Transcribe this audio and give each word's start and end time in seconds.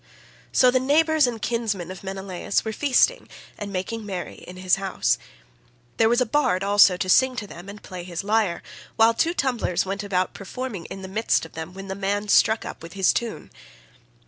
So 0.51 0.71
the 0.71 0.79
neighbours 0.79 1.27
and 1.27 1.39
kinsmen 1.39 1.91
of 1.91 2.03
Menelaus 2.03 2.65
were 2.65 2.73
feasting 2.73 3.29
and 3.55 3.71
making 3.71 4.03
merry 4.03 4.33
in 4.37 4.55
his 4.57 4.77
house. 4.77 5.19
There 5.97 6.09
was 6.09 6.19
a 6.19 6.25
bard 6.25 6.63
also 6.63 6.97
to 6.97 7.07
sing 7.07 7.35
to 7.35 7.45
them 7.45 7.69
and 7.69 7.83
play 7.83 8.03
his 8.03 8.23
lyre, 8.23 8.63
while 8.95 9.13
two 9.13 9.35
tumblers 9.35 9.85
went 9.85 10.01
about 10.03 10.33
performing 10.33 10.85
in 10.85 11.03
the 11.03 11.07
midst 11.07 11.45
of 11.45 11.53
them 11.53 11.75
when 11.75 11.87
the 11.87 11.93
man 11.93 12.29
struck 12.29 12.65
up 12.65 12.81
with 12.81 12.93
his 12.93 13.13
tune. 13.13 13.51